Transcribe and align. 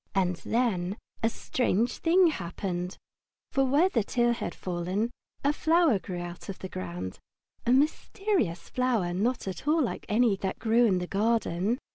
And 0.15 0.37
then 0.37 0.97
a 1.21 1.29
strange 1.29 1.99
thing 1.99 2.25
happened. 2.31 2.97
For 3.51 3.63
where 3.63 3.87
the 3.87 4.03
tear 4.03 4.33
had 4.33 4.55
fallen 4.55 5.11
a 5.43 5.53
flower 5.53 5.99
grew 5.99 6.17
out 6.19 6.49
of 6.49 6.57
the 6.57 6.69
ground, 6.69 7.19
a 7.67 7.71
mysterious 7.71 8.67
flower, 8.67 9.13
not 9.13 9.47
at 9.47 9.67
all 9.67 9.79
like 9.83 10.07
any 10.09 10.35
that 10.37 10.57
grew 10.57 10.85
in 10.85 10.97
the 10.97 11.05
garden. 11.05 11.77